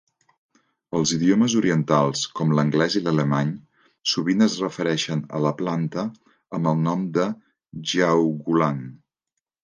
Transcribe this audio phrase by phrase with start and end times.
[0.99, 3.51] Els idiomes orientals, com l'anglès i l'alemany,
[4.11, 6.05] sovint es refereixen a la planta
[6.59, 7.27] amb el nom de
[7.93, 8.81] "jiaogulan".